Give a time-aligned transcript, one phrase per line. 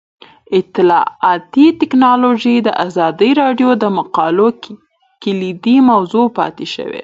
[0.59, 4.47] اطلاعاتی تکنالوژي د ازادي راډیو د مقالو
[5.23, 6.99] کلیدي موضوع پاتې شوی.